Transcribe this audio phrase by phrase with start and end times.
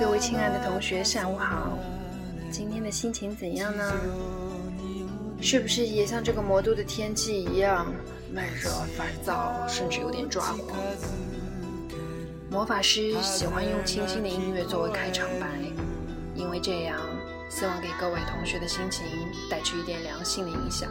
[0.00, 1.78] 各位亲爱的同学，下午好。
[2.50, 3.92] 今天的心情怎样呢？
[5.40, 7.86] 是不是也像这个魔都的天气一样
[8.32, 10.80] 闷热、烦躁，甚至有点抓狂？
[12.50, 15.46] 魔法师喜欢用清新的音乐作为开场白，
[16.34, 16.98] 因为这样
[17.50, 19.04] 希望给各位同学的心情
[19.50, 20.88] 带去一点良性的影响。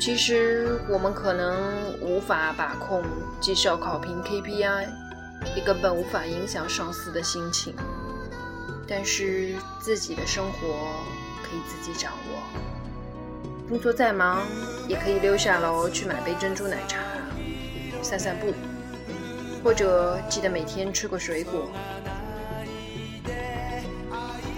[0.00, 3.02] 其实我们可能无法把控
[3.40, 4.86] 绩效考评 KPI，
[5.56, 7.74] 也根本无法影响上司的心情。
[8.88, 10.58] 但是自己的生活
[11.42, 12.42] 可以自己掌握，
[13.68, 14.42] 工作再忙
[14.88, 16.98] 也可以溜下楼去买杯珍珠奶茶，
[18.02, 18.52] 散散步，
[19.64, 21.70] 或者记得每天吃个水果。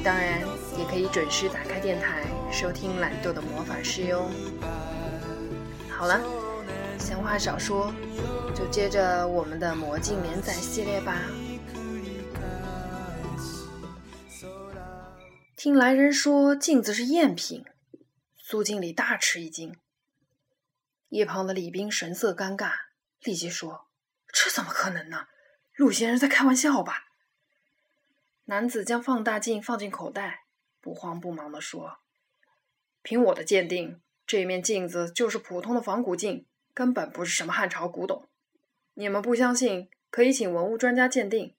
[0.02, 0.40] 当然，
[0.76, 4.28] 也可以准时打开电台收听懒惰的魔法师哟。
[5.88, 6.20] 好了，
[6.98, 7.92] 闲话少说，
[8.54, 11.20] 就接着我们的魔镜连载系列吧。
[15.56, 17.64] 听来人说镜子是赝品，
[18.36, 19.76] 苏经理大吃一惊。
[21.08, 22.72] 一旁的李斌神色尴尬，
[23.20, 23.86] 立即说
[24.32, 25.26] ：“这怎么可能呢？
[25.76, 27.04] 陆先生在开玩笑吧？”
[28.46, 30.44] 男子将放大镜放进口袋，
[30.80, 31.98] 不慌不忙地说
[33.02, 38.28] ：“凭我的鉴定。”这面镜子就是普通的仿古镜，根本不是什么汉朝古董。
[38.94, 41.54] 你们不相信，可以请文物专家鉴定。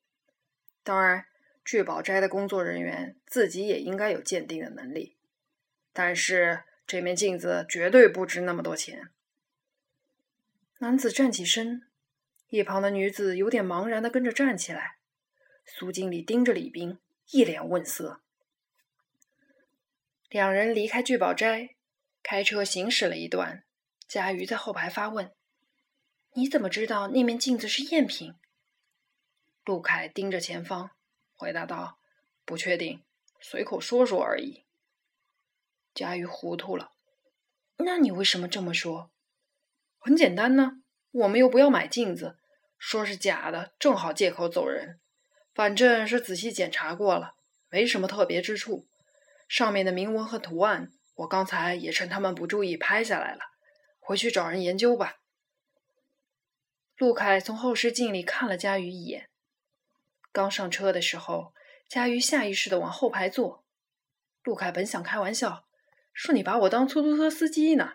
[0.83, 1.25] 当然，
[1.63, 5.15] 聚宝斋的工作人员自己也应该有鉴定的能力。
[5.91, 9.09] 但是，这面镜子绝对不值那么多钱。
[10.79, 11.87] 男子站起身，
[12.49, 14.97] 一旁的女子有点茫然的跟着站起来。
[15.65, 16.99] 苏经理盯着李斌，
[17.31, 18.21] 一脸问色。
[20.29, 21.71] 两人离开聚宝斋。
[22.21, 23.64] 开车行驶了一段，
[24.07, 25.33] 佳瑜在后排发问
[26.35, 28.33] ：“你怎么知道那面镜子是赝品？”
[29.65, 30.91] 陆凯盯着前方，
[31.33, 31.97] 回答道
[32.45, 33.03] ：“不确定，
[33.41, 34.65] 随口说说而已。”
[35.93, 36.91] 佳瑜糊涂了
[37.77, 39.11] ：“那你为什么这么说
[39.97, 40.73] ？”“很简单呢，
[41.11, 42.37] 我们又不要买镜子，
[42.77, 44.99] 说是假的，正好借口走人。
[45.53, 47.35] 反正是仔细检查过了，
[47.69, 48.87] 没什么特别之处，
[49.47, 53.39] 上面的铭文和图案。”我刚才也趁他们不注意拍下来了，
[54.05, 55.17] 回去找人研究吧。
[56.95, 59.29] 陆凯从后视镜里看了佳瑜一眼，
[60.31, 61.55] 刚上车的时候，
[61.89, 63.65] 佳瑜下意识的往后排坐。
[64.43, 65.65] 陆凯本想开玩笑，
[66.13, 67.93] 说你把我当出租车司机呢。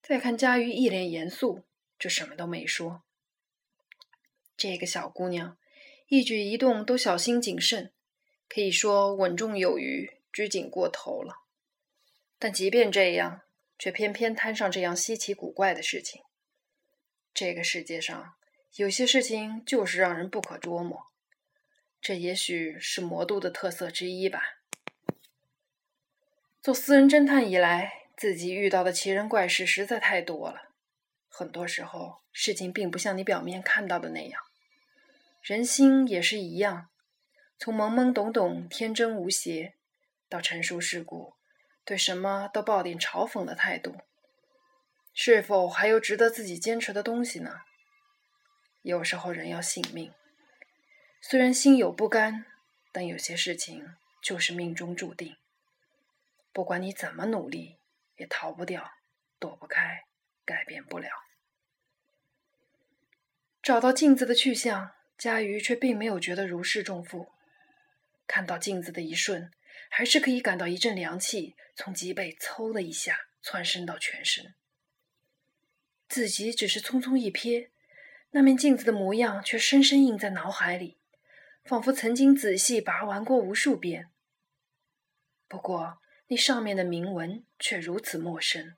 [0.00, 1.64] 再看佳瑜一脸严肃，
[1.98, 3.02] 就什么都没说。
[4.56, 5.58] 这个小姑娘
[6.08, 7.92] 一举一动都小心谨慎，
[8.48, 11.42] 可以说稳重有余，拘谨过头了。
[12.38, 13.42] 但即便这样，
[13.78, 16.22] 却偏偏摊上这样稀奇古怪的事情。
[17.32, 18.34] 这个世界上
[18.76, 21.06] 有些事情就是让人不可捉摸，
[22.00, 24.42] 这也许是魔都的特色之一吧。
[26.62, 30.70] 做私人侦探以来，自己遇到的奇人怪事实在太多了。
[31.28, 34.40] 很多时候，事情并不像你表面看到的那样。
[35.42, 36.88] 人心也是一样，
[37.58, 39.74] 从懵懵懂懂、天真无邪，
[40.28, 41.34] 到成熟世故。
[41.84, 43.98] 对什么都抱点嘲讽的态度，
[45.12, 47.60] 是否还有值得自己坚持的东西呢？
[48.80, 50.12] 有时候人要信命，
[51.20, 52.46] 虽然心有不甘，
[52.90, 55.36] 但有些事情就是命中注定，
[56.52, 57.76] 不管你怎么努力，
[58.16, 58.92] 也逃不掉，
[59.38, 60.04] 躲不开，
[60.44, 61.08] 改变不了。
[63.62, 67.30] 找到镜子的去向，佳瑜却并没有觉得如释重负。
[68.26, 69.50] 看到镜子的一瞬。
[69.96, 74.52] 还是可以感到一阵凉气从脊背嗖的一下窜升到全身。
[76.08, 77.68] 自己只是匆匆一瞥，
[78.32, 80.98] 那面镜子的模样却深深印在脑海里，
[81.62, 84.10] 仿佛曾经仔细把玩过无数遍。
[85.46, 88.74] 不过那上面的铭文却如此陌生，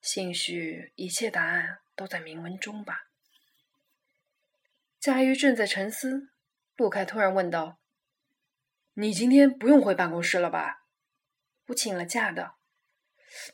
[0.00, 3.08] 兴许一切答案都在铭文中吧。
[5.00, 6.28] 佳玉正在沉思，
[6.76, 7.80] 陆凯突然问道。
[8.94, 10.82] 你今天不用回办公室了吧？
[11.68, 12.56] 我请了假的。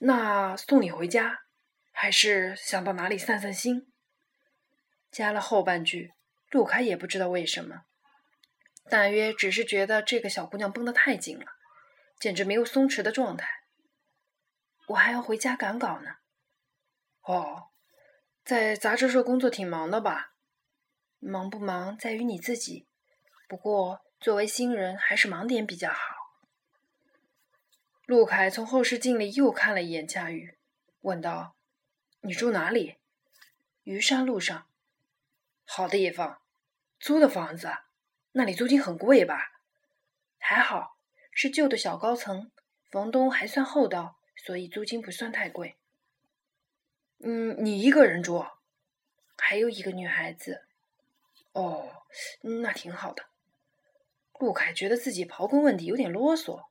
[0.00, 1.42] 那送你回家，
[1.92, 3.92] 还是想到哪里散散心？
[5.12, 6.12] 加了后半句，
[6.50, 7.82] 陆凯也不知道为什么，
[8.90, 11.46] 大约只是觉得这个小姑娘绷得太紧了，
[12.18, 13.48] 简直没有松弛的状态。
[14.88, 16.16] 我还要回家赶稿呢。
[17.22, 17.68] 哦，
[18.44, 20.32] 在杂志社工作挺忙的吧？
[21.20, 22.88] 忙不忙在于你自己。
[23.48, 24.00] 不过。
[24.20, 25.98] 作为新人，还是忙点比较好。
[28.04, 30.58] 陆凯从后视镜里又看了一眼佳玉，
[31.02, 31.54] 问道
[32.22, 32.96] ：“你住哪里？”
[33.84, 34.66] 虞山路上。
[35.64, 36.42] 好地方，
[36.98, 37.70] 租的房子。
[38.32, 39.60] 那里租金很贵吧？
[40.38, 40.98] 还好，
[41.30, 42.50] 是旧的小高层，
[42.90, 45.76] 房东还算厚道，所以租金不算太贵。
[47.20, 48.44] 嗯，你一个人住？
[49.36, 50.66] 还有一个女孩子。
[51.52, 52.02] 哦，
[52.42, 53.26] 那挺好的。
[54.38, 56.66] 陆凯觉得自己刨根问底有点啰嗦，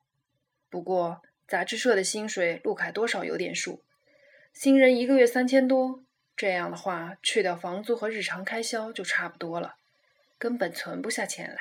[0.69, 3.83] 不过杂志社的薪水，陆凯多少有点数。
[4.53, 6.03] 新人一个月三千多，
[6.35, 9.75] 这样的话，去掉房租和日常开销就差不多了，
[10.37, 11.57] 根本存不下钱来。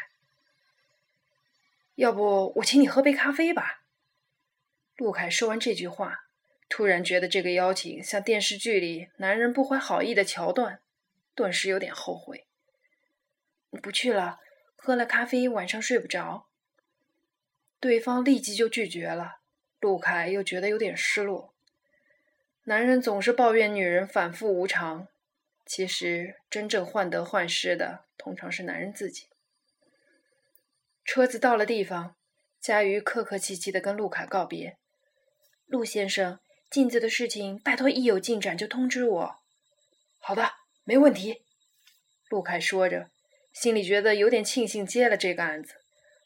[1.97, 3.83] 要不我请你喝杯咖啡吧？
[4.97, 6.27] 陆凯说完这句话，
[6.69, 10.81] 突然觉得这个邀请像电视剧里男人不怀好意的桥段，
[11.35, 12.47] 顿时有点后悔。
[13.83, 14.39] 不去了。
[14.87, 16.47] 喝了咖啡，晚上睡不着。
[17.81, 19.39] 对方立即就拒绝了，
[19.81, 21.53] 陆凯又觉得有点失落。
[22.63, 25.09] 男人总是抱怨女人反复无常，
[25.67, 29.27] 其实真正患得患失的通常是男人自己。
[31.05, 32.15] 车子到了地方，
[32.61, 34.79] 佳瑜客客气气的跟陆凯告别
[35.67, 36.39] ：“陆先生，
[36.71, 39.37] 镜子的事情，拜托一有进展就通知我。
[40.19, 40.53] ”“好的，
[40.85, 41.43] 没问题。”
[42.31, 43.11] 陆凯说着。
[43.59, 45.77] 心里觉得有点庆幸接了这个案子，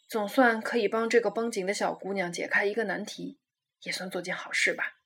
[0.08, 3.38] 总算可以帮这个绷紧的小姑娘解开一个难题，
[3.82, 4.96] 也算做件好事吧。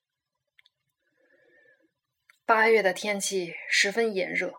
[2.47, 4.55] 八月的天气十分炎热，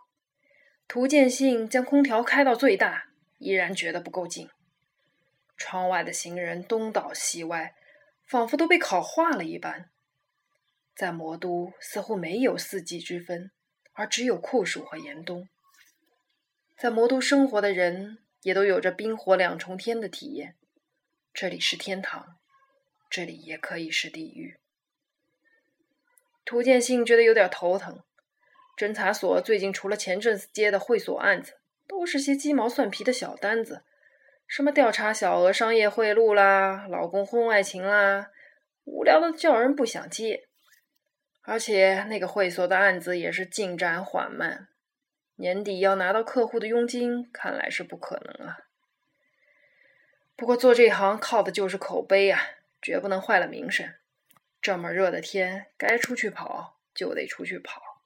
[0.88, 3.10] 涂建信将空调开到最大，
[3.40, 4.48] 依然觉得不够劲。
[5.58, 7.74] 窗外的行人东倒西歪，
[8.28, 9.90] 仿佛都被烤化了一般。
[10.96, 13.50] 在魔都，似乎没有四季之分，
[13.94, 15.50] 而只有酷暑和严冬。
[16.78, 20.56] 在魔都生活的人也都有着冰火两重天的体验。
[21.34, 22.36] 这里是天堂，
[23.10, 24.58] 这里也可以是地狱。
[26.44, 28.02] 涂建信觉得有点头疼。
[28.78, 31.54] 侦查所最近除了前阵子接的会所案子，
[31.88, 33.84] 都是些鸡毛蒜皮的小单子，
[34.46, 38.32] 什么调查小额商业贿赂啦、老公婚外情啦，
[38.84, 40.50] 无聊的叫人不想接。
[41.44, 44.68] 而且那个会所的案子也是进展缓慢。
[45.38, 48.66] 年底要拿到客户的佣金，看来是不可能了。
[50.36, 52.42] 不过做这行靠的就是口碑啊，
[52.82, 53.94] 绝不能坏了名声。
[54.62, 58.02] 这么热的天，该出去跑就得出去跑。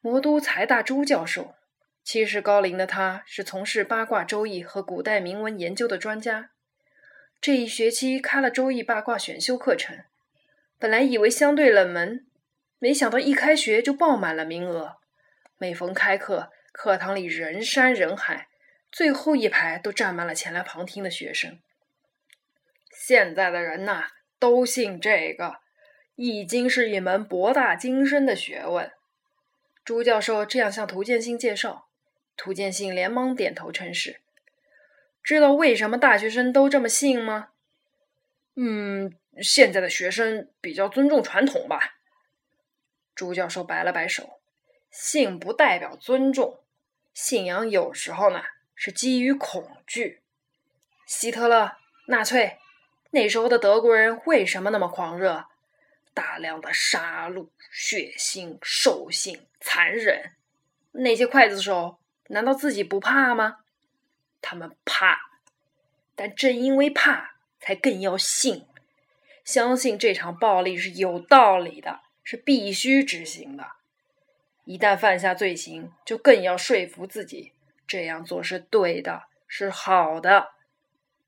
[0.00, 1.56] 魔都财大朱教授，
[2.04, 6.50] 七十高龄的他，是从事八卦周易和古代铭文研究的专家。
[7.40, 9.98] 这一学期开了周易八卦选修课程，
[10.78, 12.26] 本来以为相对冷门，
[12.78, 14.98] 没想到一开学就爆满了名额。
[15.60, 18.46] 每逢开课，课堂里人山人海，
[18.92, 21.58] 最后一排都站满了前来旁听的学生。
[22.92, 24.04] 现在的人呐，
[24.38, 25.44] 都信这个
[26.14, 28.92] 《易经》是一门博大精深的学问。
[29.84, 31.88] 朱教授这样向涂建信介绍，
[32.36, 34.20] 涂建信连忙点头称是。
[35.24, 37.48] 知道为什么大学生都这么信吗？
[38.54, 39.12] 嗯，
[39.42, 41.98] 现在的学生比较尊重传统吧。
[43.16, 44.37] 朱教授摆了摆手。
[44.90, 46.60] 信不代表尊重，
[47.14, 48.42] 信仰有时候呢
[48.74, 50.20] 是基于恐惧。
[51.06, 51.76] 希特勒、
[52.06, 52.58] 纳粹
[53.10, 55.46] 那时候的德国人为什么那么狂热？
[56.12, 60.32] 大量的杀戮、血腥、兽性、残忍。
[60.92, 63.58] 那些刽子手难道自己不怕吗？
[64.40, 65.18] 他们怕，
[66.16, 68.66] 但正因为怕，才更要信，
[69.44, 73.77] 相信这场暴力是有道理的，是必须执行的。
[74.68, 77.54] 一旦犯下罪行，就更要说服自己
[77.86, 80.50] 这样做是对的，是好的。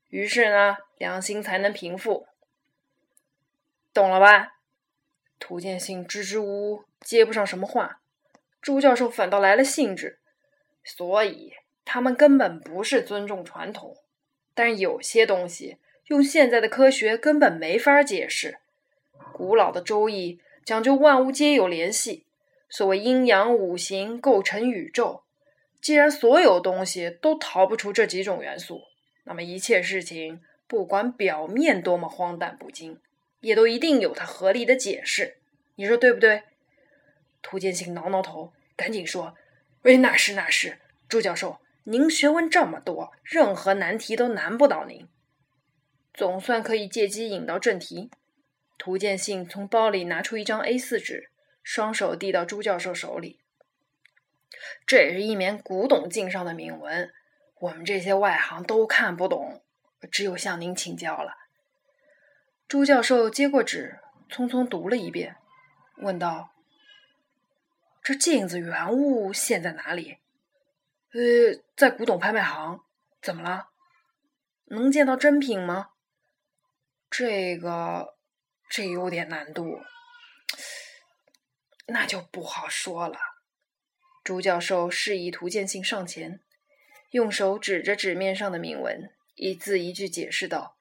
[0.09, 2.27] 于是呢，良心才能平复。
[3.95, 4.57] 懂了吧？
[5.39, 8.01] 涂建信支支吾吾，接不上什么话。
[8.61, 10.19] 朱教授反倒来了兴致。
[10.83, 13.97] 所以他们根本不是尊重传统，
[14.53, 15.79] 但有些东西
[16.09, 18.59] 用现在的科学根本没法解释。
[19.33, 22.27] 古老的周易讲究万物皆有联系。
[22.71, 25.23] 所谓阴阳五行构成宇宙，
[25.81, 28.83] 既然所有东西都逃不出这几种元素，
[29.25, 32.97] 那么一切事情，不管表面多么荒诞不经，
[33.41, 35.39] 也都一定有它合理的解释。
[35.75, 36.43] 你说对不对？
[37.41, 39.35] 涂建信挠挠头，赶紧说
[39.83, 45.09] ：“喂，那是那是，朱教授，您学问这么多，任何难题都难不倒您。”
[46.13, 48.09] 总算可以借机引到正题。
[48.77, 51.30] 涂建信从包里拿出一张 A 四纸。
[51.63, 53.39] 双手递到朱教授手里，
[54.85, 57.13] 这也是一面古董镜上的铭文，
[57.59, 59.63] 我们这些外行都看不懂，
[60.11, 61.37] 只有向您请教了。
[62.67, 63.99] 朱教授接过纸，
[64.29, 65.35] 匆匆读了一遍，
[65.97, 66.51] 问道
[68.01, 70.17] ：“这镜子原物现在哪里？”
[71.13, 72.79] 呃，在古董拍卖行，
[73.21, 73.67] 怎么了？
[74.65, 75.89] 能见到真品吗？
[77.09, 78.15] 这个，
[78.69, 79.81] 这有点难度，
[81.91, 83.17] 那就不好说了。
[84.23, 86.41] 朱教授示意图鉴信上前，
[87.11, 90.77] 用手指着纸面上的铭文，一字一句解释道：“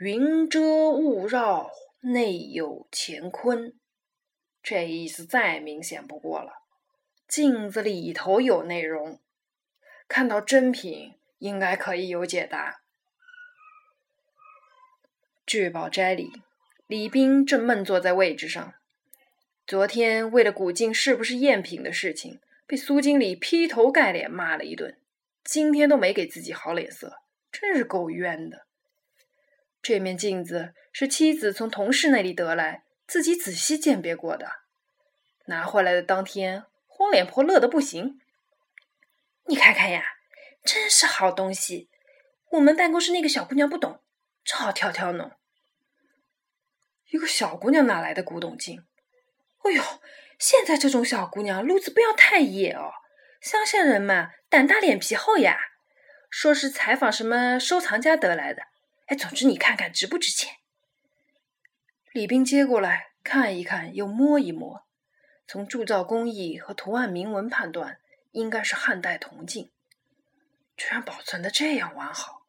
[0.00, 3.72] 云遮雾绕，内有乾坤。”
[4.62, 6.52] 这意思再明显不过了。
[7.26, 9.20] 镜子里头有内容，
[10.06, 12.82] 看到真品，应该可以有解答。
[15.46, 16.30] 聚宝斋里，
[16.86, 18.74] 李斌正闷坐在位置上。
[19.66, 25.00] 昨天为了古镜是不是赝品的事情，被苏经理劈头盖脸骂了一顿，
[25.42, 27.14] 今天都没给自己好脸色，
[27.50, 28.66] 真是够冤的。
[29.80, 34.50] 这面镜子是妻子从同事那里得来，自己仔细鉴别过的。
[35.46, 38.20] 拿回来的当天，黄脸婆乐得不行。
[39.46, 40.02] 你看看呀，
[40.62, 41.88] 真是好东西。
[42.50, 44.00] 我们办公室那个小姑娘不懂。
[44.44, 45.32] 只好挑挑弄。
[47.08, 48.84] 一个小姑娘哪来的古董镜？
[49.64, 49.82] 哎呦，
[50.38, 52.92] 现在这种小姑娘路子不要太野哦。
[53.40, 55.58] 乡下人嘛，胆大脸皮厚呀。
[56.30, 58.62] 说是采访什么收藏家得来的。
[59.06, 60.56] 哎，总之你看看值不值钱。
[62.12, 64.84] 李斌接过来看一看，又摸一摸，
[65.46, 67.98] 从铸造工艺和图案铭文判断，
[68.32, 69.70] 应该是汉代铜镜，
[70.76, 72.42] 居然保存的这样完好。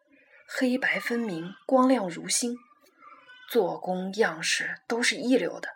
[0.47, 2.55] 黑白分明，光亮如新，
[3.49, 5.69] 做工样式都是一流的。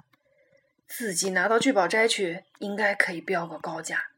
[0.89, 4.10] 自己拿到聚宝斋去，应该可以标个高价。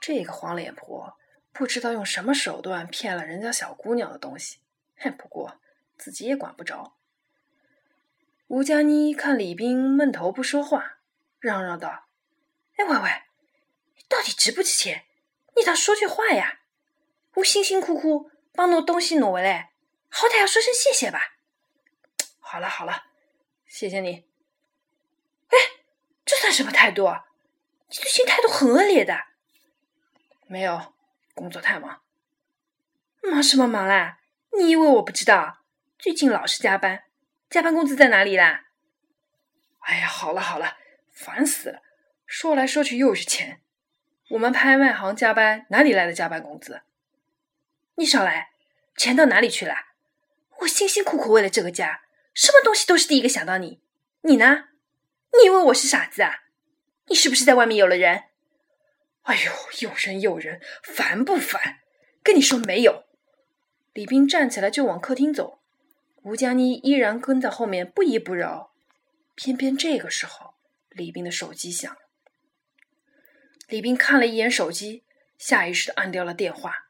[0.00, 1.16] 这个黄脸婆
[1.52, 4.58] 不知道用什么手段骗了人家小姑娘的东西，
[4.98, 5.16] 哼！
[5.16, 5.58] 不过
[5.96, 6.94] 自己也管不着。
[8.48, 10.98] 吴佳妮看李斌闷头不说话，
[11.40, 12.06] 嚷嚷道
[12.76, 13.10] ：“哎，喂喂，
[14.08, 15.06] 到底值不值钱？
[15.56, 16.60] 你倒说句话呀！
[17.36, 19.72] 我辛辛苦苦。”帮侬东西挪回来，
[20.10, 21.38] 好歹要说声谢谢吧。
[22.38, 23.04] 好了好了，
[23.66, 24.31] 谢谢你。
[26.52, 27.08] 什么态度？
[27.88, 29.18] 你最近态度很恶劣的。
[30.46, 30.94] 没有，
[31.34, 32.02] 工作太忙。
[33.22, 34.18] 忙什么忙啦？
[34.58, 35.64] 你以为我不知道？
[35.98, 37.04] 最近老是加班，
[37.48, 38.64] 加班工资在哪里啦？
[39.80, 40.76] 哎呀，好了好了，
[41.12, 41.82] 烦死了！
[42.26, 43.62] 说来说去又是钱。
[44.30, 46.82] 我们拍卖行加班，哪里来的加班工资？
[47.96, 48.50] 你少来，
[48.96, 49.74] 钱到哪里去了？
[50.60, 52.02] 我辛辛苦苦为了这个家，
[52.34, 53.80] 什么东西都是第一个想到你。
[54.22, 54.68] 你呢？
[55.38, 56.41] 你以为我是傻子啊？
[57.06, 58.24] 你是不是在外面有了人？
[59.22, 61.80] 哎呦，有人有人，烦不烦？
[62.22, 63.04] 跟你说没有。
[63.92, 65.60] 李斌站起来就往客厅走，
[66.22, 68.72] 吴佳妮依然跟在后面不依不饶。
[69.34, 70.54] 偏偏这个时候，
[70.90, 72.00] 李斌的手机响了。
[73.68, 75.04] 李斌看了一眼手机，
[75.38, 76.88] 下意识的按掉了电话。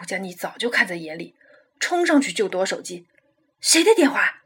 [0.00, 1.34] 吴佳妮早就看在眼里，
[1.78, 3.06] 冲上去就夺手机。
[3.60, 4.42] 谁的电话？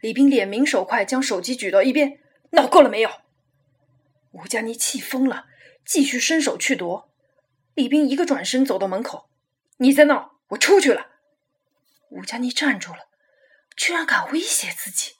[0.00, 2.18] 李斌脸明手快，将手机举到一边。
[2.50, 3.10] 闹够了没有？
[4.36, 5.46] 吴佳妮气疯了，
[5.82, 7.10] 继续伸手去夺。
[7.72, 9.30] 李斌一个转身走到门口。
[9.78, 11.06] 你在闹，我出去了。
[12.10, 13.08] 吴佳妮站住了，
[13.74, 15.12] 居然敢威胁自己，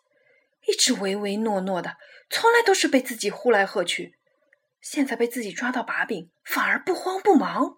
[0.67, 1.97] 一直唯唯诺诺的，
[2.29, 4.19] 从来都是被自己呼来喝去，
[4.83, 7.77] 现在被自己抓到把柄，反而不慌不忙。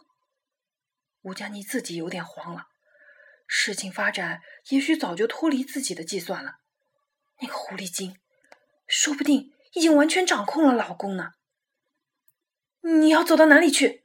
[1.23, 2.66] 吴佳妮自己有点慌了，
[3.47, 6.57] 事情发展也许早就脱离自己的计算了。
[7.40, 8.18] 那个狐狸精，
[8.88, 11.32] 说不定已经完全掌控了老公呢。
[12.82, 14.04] 你要走到哪里去？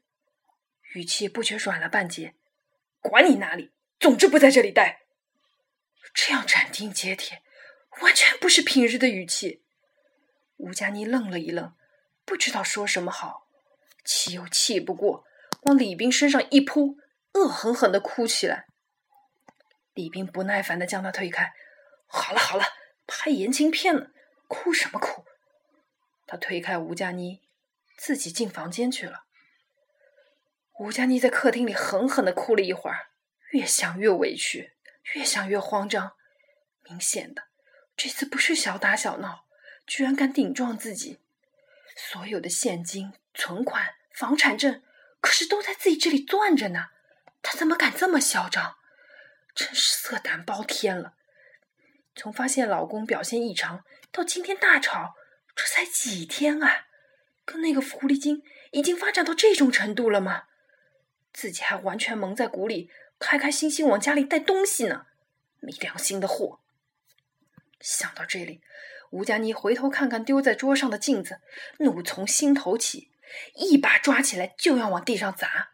[0.94, 2.36] 语气不觉软了半截。
[3.00, 5.02] 管你哪里，总之不在这里待。
[6.14, 7.42] 这样斩钉截铁，
[8.02, 9.64] 完全不是平日的语气。
[10.58, 11.76] 吴佳妮愣了一愣，
[12.24, 13.48] 不知道说什么好，
[14.06, 15.26] 气又气不过，
[15.64, 16.98] 往李斌身上一扑。
[17.34, 18.68] 恶狠狠的哭起来，
[19.96, 21.52] 李斌不耐烦的将他推开。
[22.06, 22.64] 好了好了，
[23.08, 24.12] 拍言情片呢，
[24.48, 25.26] 哭什么哭？
[26.26, 27.42] 他推开吴佳妮，
[27.98, 29.26] 自己进房间去了。
[30.80, 33.10] 吴佳妮在客厅里狠狠的哭了一会儿，
[33.52, 34.74] 越想越委屈，
[35.14, 36.14] 越想越慌张。
[36.84, 37.44] 明显的，
[37.96, 39.46] 这次不是小打小闹，
[39.86, 41.20] 居然敢顶撞自己。
[41.96, 44.82] 所有的现金、存款、房产证，
[45.22, 46.88] 可是都在自己这里攥着呢。
[47.42, 48.78] 她怎么敢这么嚣张？
[49.54, 51.14] 真是色胆包天了！
[52.16, 55.16] 从发现老公表现异常到今天大吵，
[55.56, 56.88] 这才几天啊？
[57.46, 58.42] 跟那个狐狸精
[58.72, 60.44] 已经发展到这种程度了吗？
[61.34, 65.08] 自己还完全蒙在鼓里，开开心心往家里带东西呢！
[65.60, 66.62] 没良心的货！
[67.80, 68.62] 想到这里，
[69.10, 71.42] 吴佳妮回头看看丢在桌上的镜子，
[71.80, 73.12] 怒从心头起，
[73.56, 75.72] 一把抓起来就要往地上砸。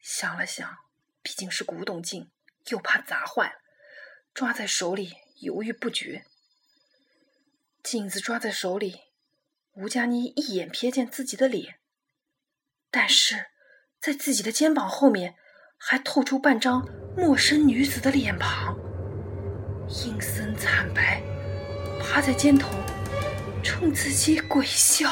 [0.00, 0.78] 想了想，
[1.22, 2.30] 毕竟是古董镜，
[2.68, 3.58] 又怕砸坏了，
[4.32, 6.24] 抓在手里犹豫不决。
[7.90, 9.00] 镜子抓在手里，
[9.72, 11.76] 吴佳妮一眼瞥见自己的脸，
[12.90, 13.46] 但是
[13.98, 15.36] 在自己的肩膀后面
[15.78, 18.76] 还透出半张陌生女子的脸庞，
[19.88, 21.22] 阴森惨白，
[21.98, 22.68] 趴在肩头，
[23.64, 25.10] 冲自己鬼笑。